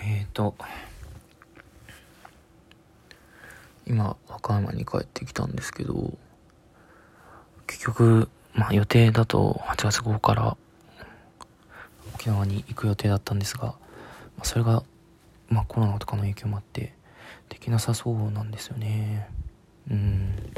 [0.00, 0.54] えーと、
[3.86, 6.12] 今、和歌山に帰ってきたんですけど、
[7.66, 10.56] 結局、まあ予定だと8月号から
[12.14, 13.74] 沖縄に行く予定だったんですが、
[14.36, 14.82] ま、それが、
[15.48, 16.94] まあコロナとかの影響もあって、
[17.48, 19.28] できなさそうなんですよね。
[19.90, 20.52] うん。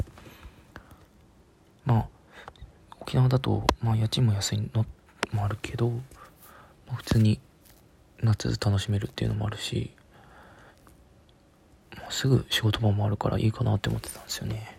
[1.85, 2.07] まあ、
[2.99, 4.85] 沖縄だと、まあ家賃も安いの
[5.31, 7.39] もあるけど、まあ、普通に
[8.21, 9.91] 夏楽しめるっていうのもあるし、
[11.97, 14.77] もうすぐ仕事場もあるからいいかなって思ってたんですよね。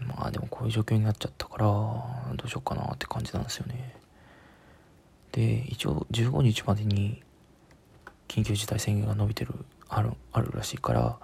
[0.00, 3.94] まあでもこういう状況になっちゃったから、どうしようかなって感じなんですよね。
[5.32, 7.22] で、一応15日までに
[8.28, 9.54] 緊急事態宣言が伸びてる、
[9.88, 11.18] ある、あるらしいから、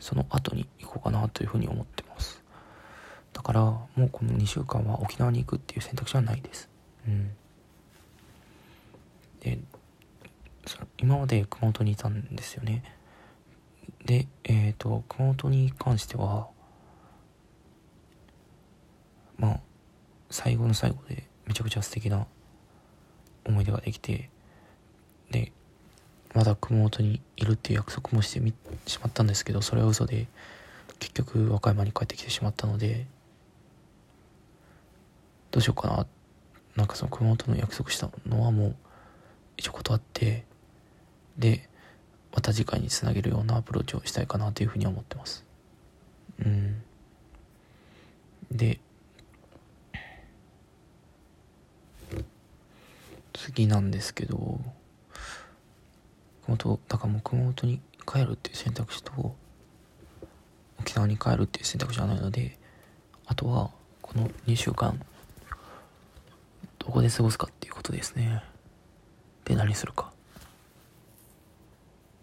[0.00, 2.42] その後に行こうかなというふうに思ってます。
[3.32, 6.68] だから、もうこの2週間は沖縄に行くっていう選択肢はないです。
[7.06, 7.30] うん。
[9.42, 9.58] で
[10.98, 12.82] 今まで熊本にいたんですよね。
[14.04, 16.48] でえっ、ー、と熊本に関しては
[19.36, 19.60] まあ
[20.30, 22.26] 最後の最後でめちゃくちゃ素敵な
[23.44, 24.30] 思い出ができて
[25.30, 25.52] で
[26.34, 28.54] まだ熊本にいるっていう約束もしてみ
[28.86, 30.28] しまったんですけどそれは嘘で
[31.00, 33.06] 結局和歌山に帰ってきてしまったので
[35.50, 36.06] どうしようかな。
[36.76, 38.76] なんかその熊本の約束したのはもう
[39.56, 40.44] 一応断って
[41.38, 41.68] で
[42.32, 45.44] また次回につなげるようなアプローチをしたいかなというふうに思ってます。
[46.40, 46.82] うん。
[48.50, 48.80] で
[53.32, 54.60] 次なんですけど
[56.44, 59.34] 熊本だからもう熊本に帰るっていう選択肢と
[60.80, 62.58] 沖縄に帰るっていう選択肢はないので
[63.26, 65.00] あとはこの2週間
[66.78, 68.42] どこで過ごすかっていうことですね。
[69.44, 70.12] で何するか。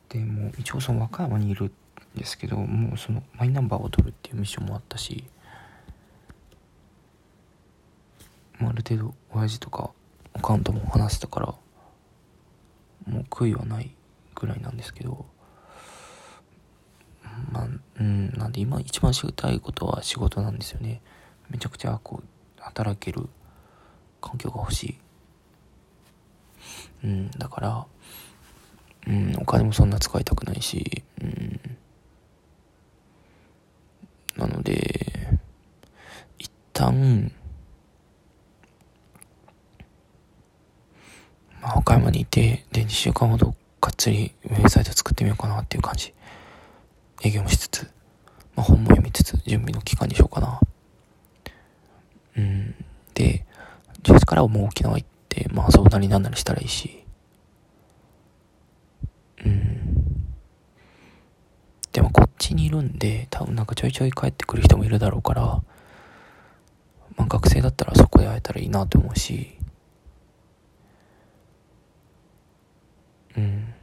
[0.10, 1.72] でも一応その和歌山にいるん
[2.16, 5.24] ですけどもうそのマイナンバーを取るっていうミッションもあったし、
[8.60, 9.92] あ、る程度親父とか
[10.34, 11.56] アカウントも話したから
[13.08, 13.96] もう悔いはない
[14.36, 15.26] ぐらいなんですけど
[17.52, 17.68] まあ
[18.00, 21.02] うんなんで今一番したいことは仕事なんですよね。
[21.50, 23.28] めちゃくちゃこう働ける
[24.22, 24.98] 環境が欲しい。
[27.04, 27.86] うん、だから、
[29.08, 31.60] うん、お金もそんな使いたくないし、うん、
[34.38, 35.40] なので、
[36.38, 37.32] 一旦、
[41.62, 46.14] まあ、岡山にいて、で、2週間ほどがっつりウェブサイト作ってみようかなっていう感じ。
[47.24, 47.84] 営業もしつつ、
[48.56, 50.60] まあ、本も読みつつ、準備の期間にしようかな。
[52.38, 52.76] うん。
[53.14, 53.46] で、
[54.04, 55.19] 10月からはもう沖縄行って、
[55.52, 57.04] まあ相談になんなりしたらいいし。
[59.46, 60.26] うん。
[61.92, 65.42] でもこっちにいるんで、多分なんかちょいちょい帰ってくる人もいるだろうから、
[67.18, 69.58] まあ学生だったらそこで会えたらいいなと思うし、
[73.38, 73.74] うん。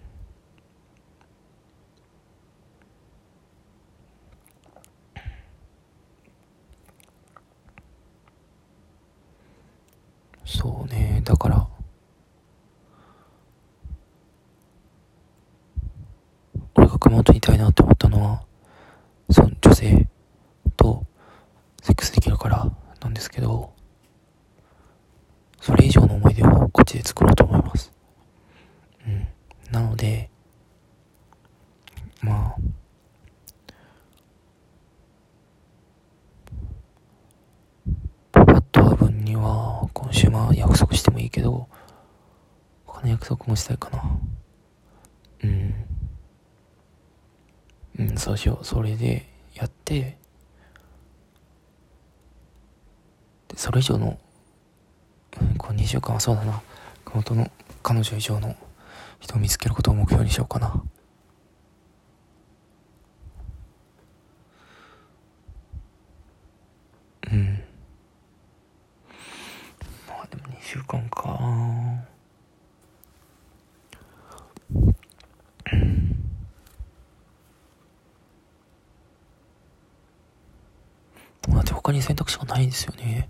[10.47, 11.67] そうね、だから、
[16.77, 18.43] 俺が熊本にいたいなって思ったのは、
[19.29, 20.09] その女性
[20.77, 21.05] と
[21.83, 22.71] セックスできるから
[23.01, 23.73] なんですけど、
[25.61, 27.93] それ以上の思い出をこっちで作ろうと思います。
[29.05, 29.27] うん。
[29.73, 30.31] なので、
[32.21, 32.57] まあ、
[40.37, 41.67] 今週は約束してもいいけど、
[42.85, 44.03] 他の約束もしたいかな。
[45.45, 45.75] うん。
[47.99, 48.65] うん、そうしよう。
[48.65, 50.19] それでやって、
[53.49, 54.19] で、それ以上の、
[55.57, 56.61] この2週間はそうだな。
[57.05, 57.51] 熊本の
[57.83, 58.55] 彼女以上の
[59.21, 60.83] 人を見つけることを目標にしようかな。
[67.33, 67.67] うん。
[70.67, 71.39] 週間か。
[81.49, 83.29] だって他に選択肢がないんですよね。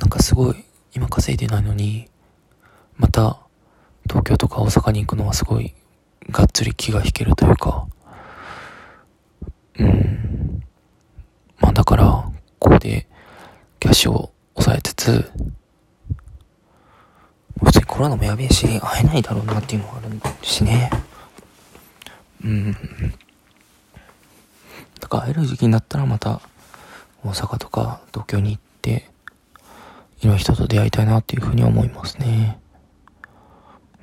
[0.00, 0.64] なんかすごい
[0.96, 2.08] 今稼いでないのに
[2.96, 3.38] また
[4.08, 5.74] 東京とか大阪に行くのはすごい
[6.30, 7.86] がっつり気が引けるというか。
[9.78, 10.64] うん。
[11.60, 13.06] まあだからここで
[13.78, 14.29] キャッシュを
[15.10, 15.32] つ、
[17.62, 20.08] 普通にコロナもやべえし、会えないだろうなっていうのもある
[20.42, 20.90] しね。
[22.44, 22.72] うん。
[25.00, 26.40] だから会える時期になったらまた、
[27.24, 29.10] 大阪とか東京に行って、
[30.20, 32.60] いろんな人と出会いたいなっていうふうに思いますね。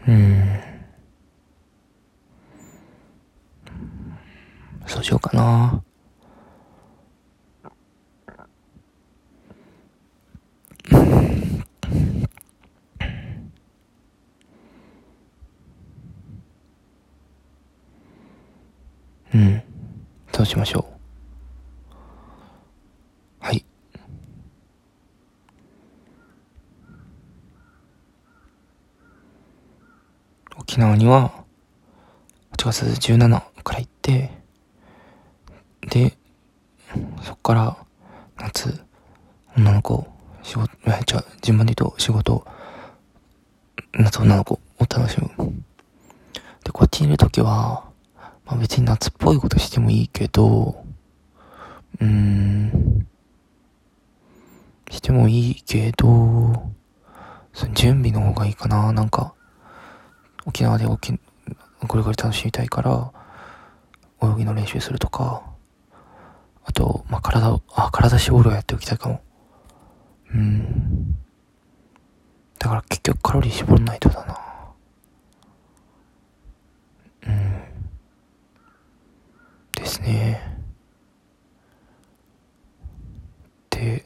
[0.08, 0.60] うん。
[4.86, 5.84] そうしようかな。
[19.38, 19.62] うん。
[20.34, 20.88] そうしましょ
[21.92, 21.96] う？
[23.46, 23.64] はい。
[30.58, 31.46] 沖縄には、
[32.54, 33.30] 8月17
[33.62, 34.32] から行って、
[35.92, 36.18] で、
[37.22, 37.78] そっから、
[38.38, 38.84] 夏、
[39.56, 40.08] 女の子、
[40.42, 42.48] 仕事、え、じゃ順番で言うと仕事、
[43.94, 45.30] 夏女の子を楽しむ。
[46.64, 47.87] で、こっちにいるときは、
[48.48, 50.84] まあ別に夏っぽいことしてもいいけど、
[52.00, 53.08] うーん、
[54.90, 56.72] してもいいけど、
[57.54, 58.92] その準備の方がいいかな。
[58.94, 59.34] なんか、
[60.46, 61.20] 沖縄で沖、
[61.88, 63.12] これから楽しみたいから、
[64.22, 65.44] 泳ぎの練習するとか、
[66.64, 69.22] あと、まあ、体、あ、体絞るをやっておきたいかも。
[70.34, 71.16] うん。
[72.60, 74.40] だから結局カロリー絞らないとだな。
[77.28, 77.64] うん。
[79.98, 80.58] ですね。
[83.70, 84.04] で、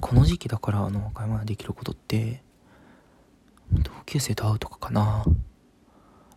[0.00, 2.42] この時期だからあの和歌山でできることって
[3.72, 5.24] 同級生と会うとかかな。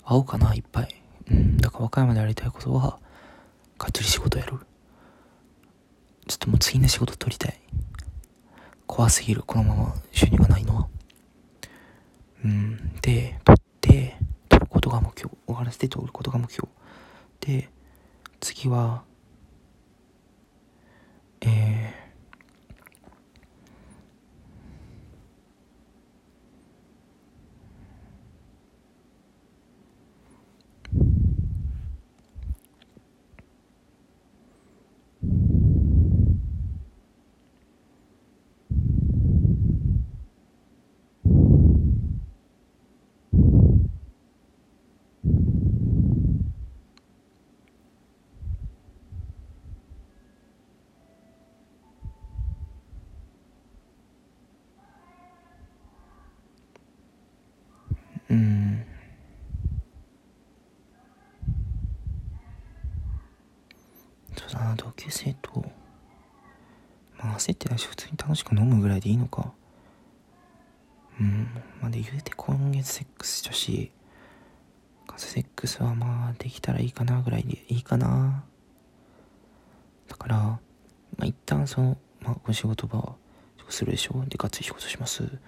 [0.03, 1.01] 会おうかないっぱい。
[1.31, 2.99] うんだから和歌山でやりたいことは
[3.77, 4.57] がっつり仕事やる。
[6.27, 7.59] ちょっともう次の仕事取りたい。
[8.85, 9.41] 怖すぎる。
[9.43, 10.87] このまま収入がないのは。
[12.45, 15.35] うんで取って取ることが目標。
[15.47, 16.67] 終わらせて取ることが目標。
[17.41, 17.69] で
[18.39, 19.03] 次は
[21.41, 22.09] えー
[58.29, 58.85] うん
[64.99, 65.63] 級生と
[67.17, 69.53] まあ焦ってないし普通に楽しく飲むぐらいでいいのか。
[71.19, 71.47] うん
[71.81, 73.91] まあで言うて今月セックスしたし
[75.17, 78.43] セックスはまあできたらいいかなぐらいでいいかな。
[80.07, 80.59] だからま
[81.21, 83.15] あ一旦そのまあお仕事場
[83.69, 84.23] するでしょ。
[84.27, 85.23] でがっつり仕事します。
[85.23, 85.39] で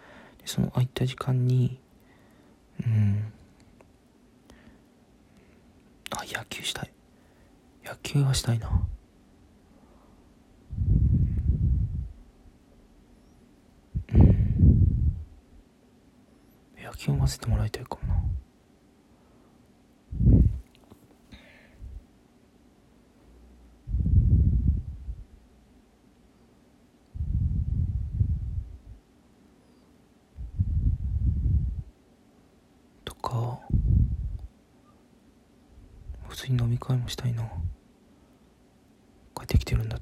[0.46, 1.79] その空いた時間に
[2.86, 3.34] うん。
[6.12, 6.91] あ野球したい。
[7.86, 8.70] 野球はしたいな。
[17.01, 18.22] 野球を混ぜてもらいたいかもな。
[36.27, 37.43] 普通に飲み会もしたいな。
[39.36, 39.98] 帰ってきてるんだ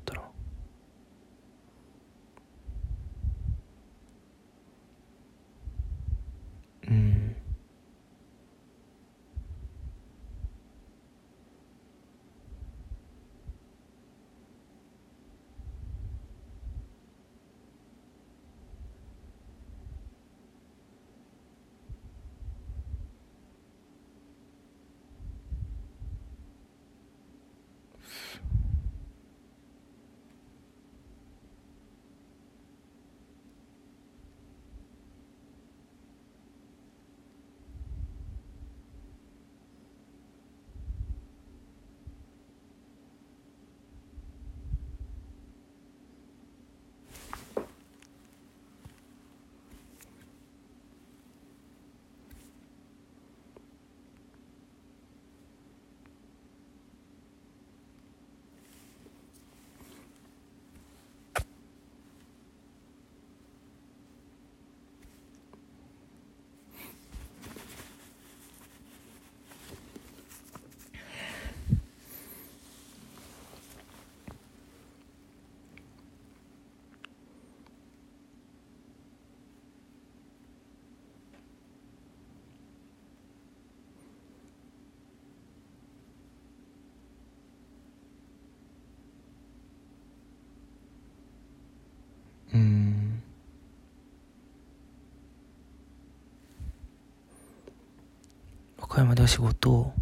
[98.99, 99.93] 岡山では仕事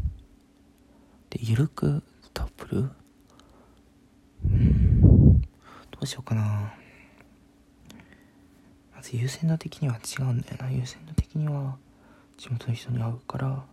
[1.29, 2.01] でゆるく
[2.33, 2.89] タップル。
[4.45, 5.39] うん。
[5.39, 5.47] ど
[6.01, 6.73] うしようかな。
[8.95, 10.71] まず優先度的には違うんだよな。
[10.71, 11.77] 優先度的には
[12.37, 13.63] 地元の人に会うから。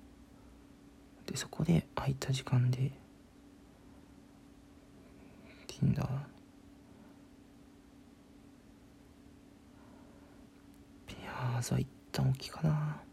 [1.25, 2.93] でそこで空いた時間で
[5.67, 6.07] Tinder
[11.07, 13.04] ピアーズは一旦大きいかな。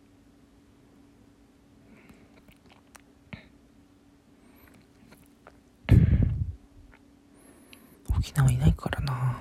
[8.32, 9.38] 沖縄いないからな。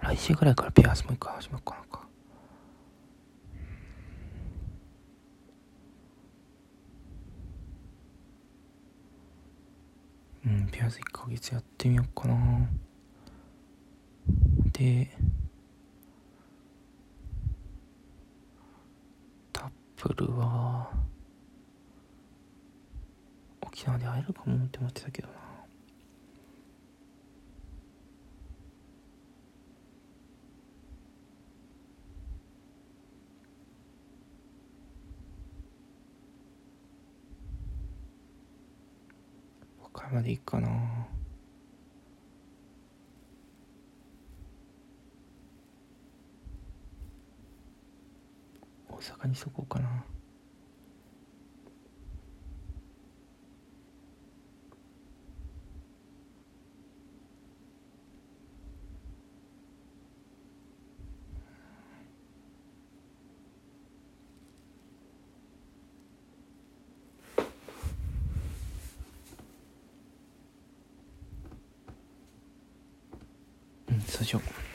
[0.00, 2.06] 来週ぐらいからピアスもう一回始めようかなか。
[10.46, 12.68] うんピアス1ヶ月やってみようかな。
[14.72, 15.10] で
[19.52, 20.88] タップルは
[23.60, 25.34] 沖縄で会えるかもって思ってたけどな。
[39.82, 40.68] 和歌山でいいかな
[48.88, 49.88] 大阪にしとこうかな。
[73.90, 74.67] うんそうしよう。